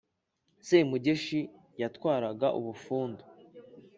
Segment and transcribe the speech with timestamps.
[0.67, 1.39] Semugeshi
[1.81, 3.23] yatwaraga Ubufundu.